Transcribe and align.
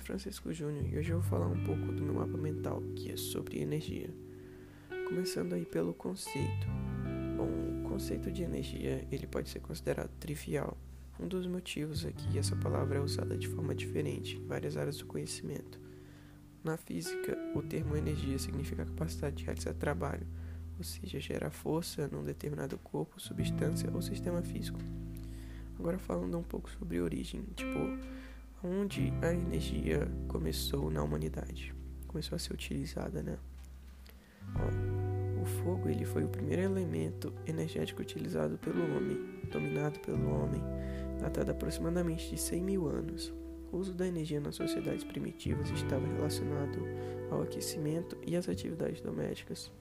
Francisco 0.00 0.52
Júnior 0.52 0.86
e 0.88 0.98
hoje 0.98 1.10
eu 1.10 1.20
vou 1.20 1.30
falar 1.30 1.46
um 1.46 1.64
pouco 1.64 1.92
do 1.92 2.02
meu 2.02 2.14
mapa 2.14 2.38
mental, 2.38 2.82
que 2.96 3.10
é 3.10 3.16
sobre 3.16 3.60
energia. 3.60 4.08
Começando 5.08 5.52
aí 5.52 5.66
pelo 5.66 5.92
conceito. 5.92 6.66
Bom, 7.36 7.48
o 7.80 7.88
conceito 7.88 8.30
de 8.30 8.42
energia, 8.42 9.06
ele 9.10 9.26
pode 9.26 9.50
ser 9.50 9.60
considerado 9.60 10.10
trivial. 10.18 10.78
Um 11.20 11.28
dos 11.28 11.46
motivos 11.46 12.04
é 12.04 12.12
que 12.12 12.38
essa 12.38 12.56
palavra 12.56 12.98
é 12.98 13.00
usada 13.02 13.36
de 13.36 13.48
forma 13.48 13.74
diferente 13.74 14.36
em 14.36 14.46
várias 14.46 14.76
áreas 14.76 14.96
do 14.96 15.06
conhecimento. 15.06 15.78
Na 16.64 16.76
física, 16.76 17.36
o 17.54 17.62
termo 17.62 17.96
energia 17.96 18.38
significa 18.38 18.84
a 18.84 18.86
capacidade 18.86 19.36
de 19.36 19.44
realizar 19.44 19.74
trabalho, 19.74 20.26
ou 20.78 20.84
seja, 20.84 21.20
gerar 21.20 21.50
força 21.50 22.08
num 22.08 22.24
determinado 22.24 22.78
corpo, 22.78 23.20
substância 23.20 23.90
ou 23.92 24.00
sistema 24.00 24.42
físico. 24.42 24.78
Agora 25.78 25.98
falando 25.98 26.38
um 26.38 26.42
pouco 26.42 26.70
sobre 26.70 27.00
origem, 27.00 27.42
tipo, 27.54 27.78
onde 28.64 29.12
a 29.22 29.32
energia 29.32 30.08
começou 30.28 30.90
na 30.90 31.02
humanidade, 31.02 31.74
começou 32.06 32.36
a 32.36 32.38
ser 32.38 32.52
utilizada, 32.52 33.22
né? 33.22 33.38
Ó, 34.56 35.42
o 35.42 35.44
fogo 35.44 35.88
ele 35.88 36.04
foi 36.04 36.24
o 36.24 36.28
primeiro 36.28 36.62
elemento 36.62 37.32
energético 37.46 38.02
utilizado 38.02 38.56
pelo 38.58 38.82
homem, 38.96 39.18
dominado 39.50 39.98
pelo 40.00 40.30
homem, 40.30 40.62
datado 41.20 41.50
aproximadamente 41.50 42.30
de 42.30 42.40
100 42.40 42.62
mil 42.62 42.88
anos. 42.88 43.34
O 43.72 43.78
uso 43.78 43.94
da 43.94 44.06
energia 44.06 44.40
nas 44.40 44.54
sociedades 44.54 45.02
primitivas 45.02 45.70
estava 45.70 46.06
relacionado 46.06 46.78
ao 47.30 47.42
aquecimento 47.42 48.16
e 48.24 48.36
às 48.36 48.48
atividades 48.48 49.00
domésticas. 49.00 49.72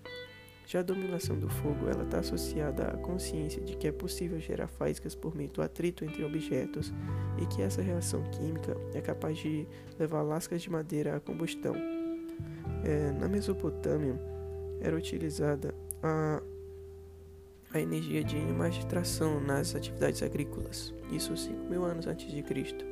Já 0.66 0.80
a 0.80 0.84
dominação 0.84 1.38
do 1.38 1.50
fogo, 1.50 1.90
ela 1.90 2.04
está 2.04 2.20
associada 2.20 2.88
à 2.88 2.98
consciência 2.98 3.62
de 3.62 3.76
que 3.76 3.88
é 3.88 3.92
possível 3.92 4.40
gerar 4.40 4.68
faíscas 4.68 5.14
por 5.14 5.36
meio 5.36 5.50
do 5.50 5.62
atrito 5.62 6.06
entre 6.06 6.24
objetos 6.24 6.94
e 7.38 7.46
que 7.46 7.62
essa 7.62 7.82
reação 7.82 8.24
química 8.32 8.78
é 8.94 9.02
capaz 9.02 9.38
de 9.38 9.68
levar 10.00 10.22
lascas 10.22 10.62
de 10.62 10.70
madeira 10.70 11.18
à 11.18 11.20
combustão. 11.20 11.76
É, 12.84 13.12
na 13.20 13.28
Mesopotâmia, 13.28 14.18
era 14.82 14.96
utilizada 14.96 15.76
a, 16.02 16.42
a 17.74 17.80
energia 17.80 18.24
de 18.24 18.36
animais 18.36 18.76
de 18.76 18.86
tração 18.88 19.40
nas 19.40 19.76
atividades 19.76 20.24
agrícolas, 20.24 20.94
isso 21.12 21.38
5 21.38 21.70
mil 21.70 21.86
anos 21.86 22.08
antes 22.08 22.32
de 22.32 22.42
Cristo. 22.42 22.84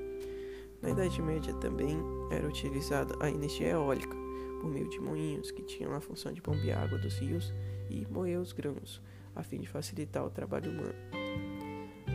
Na 0.81 0.91
Idade 0.91 1.21
Média 1.21 1.53
também 1.55 1.97
era 2.31 2.47
utilizada 2.47 3.15
a 3.19 3.29
energia 3.29 3.69
eólica, 3.69 4.15
por 4.59 4.69
meio 4.69 4.89
de 4.89 4.99
moinhos 4.99 5.51
que 5.51 5.63
tinham 5.63 5.93
a 5.93 6.01
função 6.01 6.31
de 6.31 6.41
bombear 6.41 6.83
água 6.83 6.97
dos 6.97 7.17
rios 7.17 7.53
e 7.89 8.05
moer 8.09 8.39
os 8.39 8.51
grãos, 8.51 9.01
a 9.35 9.43
fim 9.43 9.59
de 9.59 9.67
facilitar 9.67 10.25
o 10.25 10.29
trabalho 10.29 10.71
humano. 10.71 10.95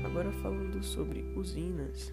Agora 0.05 0.31
falando 0.33 0.83
sobre 0.83 1.22
usinas. 1.34 2.12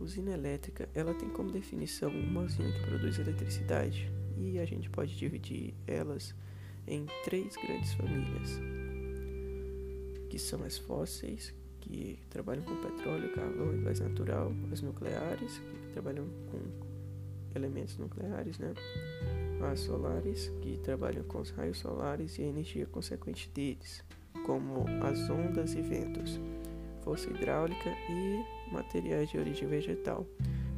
Usina 0.00 0.32
elétrica, 0.32 0.88
ela 0.94 1.14
tem 1.14 1.28
como 1.28 1.50
definição 1.50 2.10
uma 2.10 2.42
usina 2.42 2.72
que 2.72 2.86
produz 2.86 3.18
eletricidade 3.18 4.10
e 4.36 4.58
a 4.58 4.64
gente 4.64 4.90
pode 4.90 5.16
dividir 5.16 5.74
elas 5.86 6.34
em 6.86 7.06
três 7.24 7.54
grandes 7.56 7.94
famílias, 7.94 8.60
que 10.28 10.38
são 10.38 10.64
as 10.64 10.78
fósseis, 10.78 11.54
que 11.80 12.18
trabalham 12.30 12.64
com 12.64 12.76
petróleo, 12.76 13.32
carvão 13.32 13.74
e 13.74 13.82
gás 13.82 14.00
natural, 14.00 14.52
as 14.72 14.80
nucleares, 14.80 15.58
que 15.58 15.92
trabalham 15.92 16.26
com 16.50 16.91
elementos 17.54 17.96
nucleares, 17.98 18.58
né? 18.58 18.74
As 19.70 19.80
solares, 19.80 20.52
que 20.60 20.78
trabalham 20.78 21.22
com 21.24 21.40
os 21.40 21.50
raios 21.50 21.78
solares 21.78 22.38
e 22.38 22.42
a 22.42 22.46
energia 22.46 22.84
consequente 22.86 23.48
deles, 23.50 24.04
como 24.44 24.84
as 25.04 25.30
ondas 25.30 25.74
e 25.74 25.82
ventos, 25.82 26.40
força 27.02 27.30
hidráulica 27.30 27.90
e 28.10 28.72
materiais 28.72 29.30
de 29.30 29.38
origem 29.38 29.68
vegetal, 29.68 30.26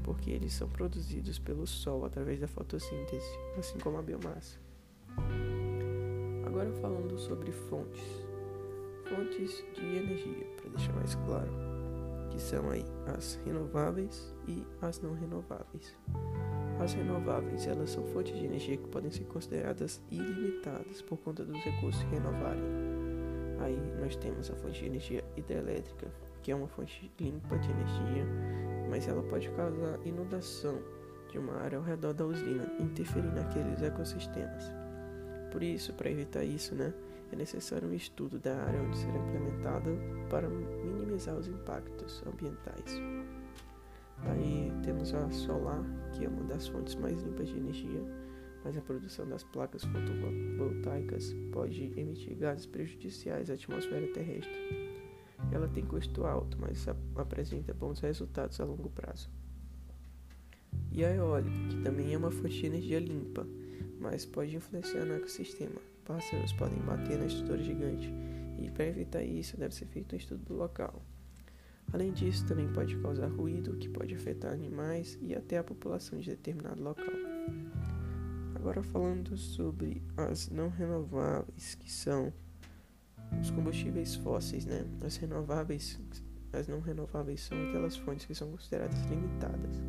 porque 0.02 0.30
eles 0.30 0.52
são 0.52 0.68
produzidos 0.68 1.38
pelo 1.38 1.66
Sol 1.66 2.04
através 2.04 2.40
da 2.40 2.46
fotossíntese, 2.46 3.38
assim 3.58 3.78
como 3.78 3.96
a 3.98 4.02
biomassa. 4.02 4.58
Agora 6.46 6.70
falando 6.74 7.18
sobre 7.18 7.50
fontes. 7.52 8.02
Fontes 9.08 9.64
de 9.74 9.96
energia, 9.96 10.46
para 10.56 10.70
deixar 10.70 10.92
mais 10.94 11.14
claro, 11.14 11.50
que 12.30 12.40
são 12.40 12.70
aí 12.70 12.84
as 13.06 13.38
renováveis 13.44 14.34
e 14.48 14.64
as 14.80 15.00
não 15.00 15.12
renováveis. 15.14 15.94
As 16.84 16.92
renováveis, 16.92 17.66
elas 17.66 17.88
são 17.88 18.04
fontes 18.04 18.36
de 18.36 18.44
energia 18.44 18.76
que 18.76 18.86
podem 18.88 19.10
ser 19.10 19.24
consideradas 19.24 20.02
ilimitadas 20.10 21.00
por 21.00 21.16
conta 21.16 21.42
dos 21.42 21.56
recursos 21.64 22.02
renovarem. 22.10 22.62
Aí 23.58 23.80
nós 23.98 24.14
temos 24.16 24.50
a 24.50 24.54
fonte 24.56 24.80
de 24.80 24.86
energia 24.88 25.24
hidrelétrica, 25.34 26.12
que 26.42 26.52
é 26.52 26.54
uma 26.54 26.68
fonte 26.68 27.10
limpa 27.18 27.56
de 27.56 27.70
energia, 27.70 28.26
mas 28.90 29.08
ela 29.08 29.22
pode 29.22 29.48
causar 29.52 29.98
inundação 30.04 30.78
de 31.30 31.38
uma 31.38 31.56
área 31.56 31.78
ao 31.78 31.84
redor 31.84 32.12
da 32.12 32.26
usina, 32.26 32.70
interferindo 32.78 33.34
naqueles 33.34 33.80
ecossistemas. 33.80 34.70
Por 35.50 35.62
isso, 35.62 35.94
para 35.94 36.10
evitar 36.10 36.44
isso, 36.44 36.74
né, 36.74 36.92
é 37.32 37.36
necessário 37.36 37.88
um 37.88 37.94
estudo 37.94 38.38
da 38.38 38.56
área 38.58 38.82
onde 38.82 38.98
será 38.98 39.16
implementada 39.16 39.90
para 40.28 40.50
minimizar 40.50 41.34
os 41.34 41.48
impactos 41.48 42.22
ambientais. 42.26 43.00
Aí 44.26 44.70
temos 44.82 45.14
a 45.14 45.30
solar, 45.30 45.82
que 46.14 46.24
é 46.24 46.28
uma 46.28 46.44
das 46.44 46.68
fontes 46.68 46.94
mais 46.94 47.20
limpas 47.22 47.48
de 47.48 47.56
energia, 47.56 48.02
mas 48.64 48.76
a 48.76 48.80
produção 48.80 49.28
das 49.28 49.42
placas 49.44 49.84
fotovoltaicas 49.84 51.34
pode 51.52 51.92
emitir 51.96 52.36
gases 52.36 52.66
prejudiciais 52.66 53.50
à 53.50 53.54
atmosfera 53.54 54.06
terrestre. 54.12 54.54
Ela 55.52 55.68
tem 55.68 55.84
custo 55.84 56.24
alto, 56.24 56.56
mas 56.58 56.86
apresenta 57.16 57.74
bons 57.74 58.00
resultados 58.00 58.58
a 58.60 58.64
longo 58.64 58.88
prazo. 58.88 59.28
E 60.90 61.04
a 61.04 61.14
eólica, 61.14 61.68
que 61.68 61.82
também 61.82 62.14
é 62.14 62.16
uma 62.16 62.30
fonte 62.30 62.60
de 62.60 62.66
energia 62.66 63.00
limpa, 63.00 63.46
mas 64.00 64.24
pode 64.24 64.56
influenciar 64.56 65.04
no 65.04 65.14
ecossistema. 65.14 65.80
Pássaros 66.04 66.52
podem 66.52 66.78
bater 66.80 67.18
na 67.18 67.26
estrutura 67.26 67.62
gigante, 67.62 68.12
e 68.58 68.70
para 68.70 68.86
evitar 68.86 69.22
isso 69.22 69.56
deve 69.56 69.74
ser 69.74 69.86
feito 69.86 70.14
um 70.14 70.18
estudo 70.18 70.44
do 70.44 70.54
local. 70.54 71.02
Além 71.92 72.12
disso, 72.12 72.44
também 72.46 72.68
pode 72.72 72.96
causar 72.96 73.28
ruído 73.28 73.76
que 73.76 73.88
pode 73.88 74.14
afetar 74.14 74.52
animais 74.52 75.18
e 75.22 75.34
até 75.34 75.58
a 75.58 75.64
população 75.64 76.18
de 76.18 76.30
determinado 76.30 76.82
local. 76.82 77.06
Agora 78.54 78.82
falando 78.82 79.36
sobre 79.36 80.02
as 80.16 80.48
não 80.48 80.70
renováveis, 80.70 81.74
que 81.74 81.92
são 81.92 82.32
os 83.40 83.50
combustíveis 83.50 84.14
fósseis, 84.16 84.64
né? 84.64 84.84
As 85.04 85.16
renováveis, 85.16 86.00
as 86.52 86.66
não 86.66 86.80
renováveis 86.80 87.42
são 87.42 87.68
aquelas 87.68 87.96
fontes 87.96 88.26
que 88.26 88.34
são 88.34 88.50
consideradas 88.50 89.00
limitadas, 89.02 89.82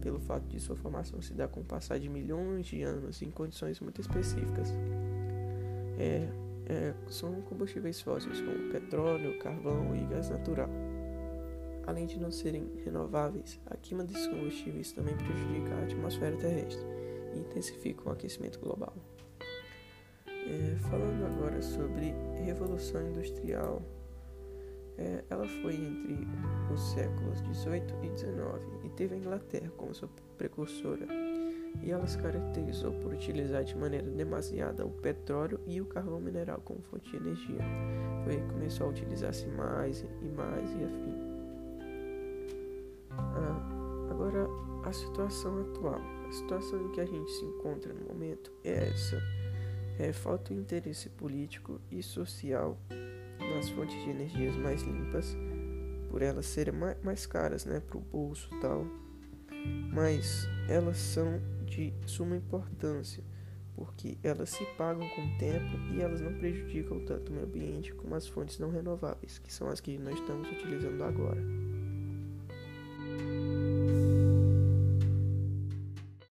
pelo 0.00 0.18
fato 0.18 0.46
de 0.48 0.58
sua 0.60 0.76
formação 0.76 1.22
se 1.22 1.34
dar 1.34 1.48
com 1.48 1.60
o 1.60 1.64
passar 1.64 1.98
de 1.98 2.08
milhões 2.08 2.66
de 2.66 2.82
anos 2.82 3.22
em 3.22 3.30
condições 3.30 3.80
muito 3.80 4.00
específicas. 4.00 4.72
É, 5.98 6.28
é, 6.68 6.94
são 7.08 7.40
combustíveis 7.42 8.00
fósseis 8.00 8.40
como 8.40 8.70
petróleo, 8.70 9.38
carvão 9.38 9.94
e 9.94 10.04
gás 10.06 10.28
natural. 10.28 10.68
Além 11.86 12.06
de 12.06 12.18
não 12.18 12.32
serem 12.32 12.68
renováveis, 12.84 13.60
a 13.66 13.76
queima 13.76 14.04
desses 14.04 14.26
combustíveis 14.26 14.92
também 14.92 15.16
prejudica 15.16 15.74
a 15.74 15.82
atmosfera 15.84 16.36
terrestre 16.36 16.84
e 17.34 17.38
intensifica 17.38 18.08
o 18.08 18.12
aquecimento 18.12 18.58
global. 18.58 18.94
É, 20.26 20.76
falando 20.90 21.26
agora 21.26 21.62
sobre 21.62 22.14
Revolução 22.44 23.08
Industrial, 23.08 23.82
é, 24.98 25.24
ela 25.28 25.46
foi 25.46 25.74
entre 25.74 26.26
os 26.72 26.92
séculos 26.92 27.42
18 27.42 27.94
e 28.02 28.08
19 28.10 28.60
e 28.84 28.88
teve 28.90 29.14
a 29.14 29.18
Inglaterra 29.18 29.70
como 29.76 29.94
sua 29.94 30.08
precursora. 30.38 31.06
E 31.82 31.90
ela 31.90 32.06
se 32.06 32.16
caracterizou 32.18 32.92
por 33.00 33.12
utilizar 33.12 33.62
de 33.62 33.76
maneira 33.76 34.08
demasiada 34.08 34.86
o 34.86 34.90
petróleo 34.90 35.60
e 35.66 35.80
o 35.80 35.84
carvão 35.84 36.18
mineral 36.18 36.60
como 36.64 36.80
fonte 36.80 37.10
de 37.10 37.16
energia. 37.16 37.60
Foi 38.24 38.36
que 38.36 38.48
começou 38.48 38.86
a 38.86 38.90
utilizar-se 38.90 39.46
mais 39.48 40.00
e 40.22 40.28
mais 40.28 40.70
e 40.72 40.84
afim. 40.84 41.25
Ah, 43.18 44.08
agora, 44.10 44.46
a 44.84 44.92
situação 44.92 45.60
atual. 45.60 46.00
A 46.28 46.32
situação 46.32 46.84
em 46.86 46.92
que 46.92 47.00
a 47.00 47.06
gente 47.06 47.30
se 47.30 47.44
encontra 47.44 47.92
no 47.92 48.06
momento 48.06 48.52
é 48.64 48.88
essa. 48.88 49.20
É, 49.98 50.12
falta 50.12 50.52
o 50.52 50.56
interesse 50.56 51.08
político 51.08 51.80
e 51.90 52.02
social 52.02 52.78
nas 53.54 53.68
fontes 53.70 53.96
de 54.04 54.10
energias 54.10 54.54
mais 54.56 54.82
limpas, 54.82 55.36
por 56.10 56.22
elas 56.22 56.46
serem 56.46 56.74
mais, 56.74 57.02
mais 57.02 57.26
caras, 57.26 57.64
né, 57.64 57.80
para 57.80 57.96
o 57.96 58.00
bolso 58.00 58.48
e 58.54 58.60
tal. 58.60 58.86
Mas 59.92 60.46
elas 60.68 60.98
são 60.98 61.40
de 61.64 61.92
suma 62.06 62.36
importância, 62.36 63.24
porque 63.74 64.18
elas 64.22 64.50
se 64.50 64.64
pagam 64.76 65.08
com 65.08 65.22
o 65.22 65.38
tempo 65.38 65.76
e 65.94 66.00
elas 66.00 66.20
não 66.20 66.34
prejudicam 66.34 67.04
tanto 67.04 67.30
o 67.30 67.34
meio 67.34 67.46
ambiente 67.46 67.94
como 67.94 68.14
as 68.14 68.26
fontes 68.26 68.58
não 68.58 68.70
renováveis, 68.70 69.38
que 69.38 69.52
são 69.52 69.68
as 69.68 69.80
que 69.80 69.98
nós 69.98 70.18
estamos 70.18 70.48
utilizando 70.50 71.02
agora. 71.02 71.40